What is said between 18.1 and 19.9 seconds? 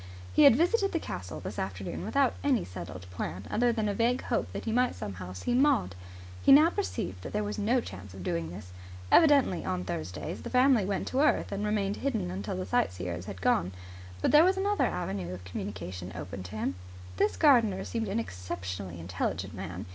exceptionally intelligent man.